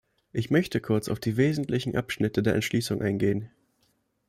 [0.33, 3.51] Ich möchte kurz auf die wesentlichen Abschnitte der Entschließung eingehen.